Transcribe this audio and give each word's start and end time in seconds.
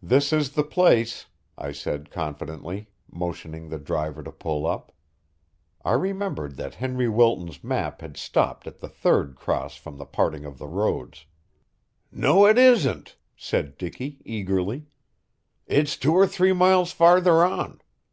"This 0.00 0.32
is 0.32 0.52
the 0.52 0.62
place," 0.62 1.26
I 1.58 1.72
said 1.72 2.08
confidently, 2.12 2.86
motioning 3.10 3.68
the 3.68 3.80
driver 3.80 4.22
to 4.22 4.30
pull 4.30 4.64
up. 4.64 4.92
I 5.84 5.94
remembered 5.94 6.54
that 6.54 6.74
Henry 6.76 7.08
Wilton's 7.08 7.64
map 7.64 8.00
had 8.00 8.16
stopped 8.16 8.68
at 8.68 8.78
the 8.78 8.88
third 8.88 9.34
cross 9.34 9.74
from 9.74 9.98
the 9.98 10.06
parting 10.06 10.44
of 10.44 10.58
the 10.58 10.68
roads. 10.68 11.26
"No, 12.12 12.46
it 12.46 12.58
isn't," 12.58 13.16
said 13.36 13.76
Dicky 13.76 14.22
eagerly. 14.24 14.86
"It's 15.66 15.96
two 15.96 16.14
or 16.14 16.28
three 16.28 16.52
miles 16.52 16.92
farther 16.92 17.42
on. 17.44 17.82